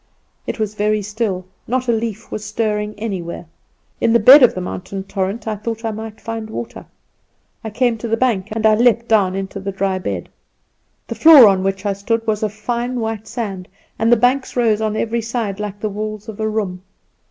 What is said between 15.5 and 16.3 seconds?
like the walls